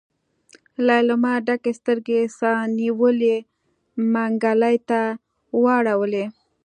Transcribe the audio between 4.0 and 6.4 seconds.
منګلي ته واړولې.